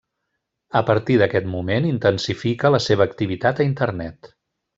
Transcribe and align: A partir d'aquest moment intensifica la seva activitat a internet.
A 0.79 0.81
partir 0.87 1.17
d'aquest 1.21 1.49
moment 1.51 1.85
intensifica 1.89 2.73
la 2.77 2.81
seva 2.87 3.07
activitat 3.11 3.61
a 3.65 3.69
internet. 3.73 4.33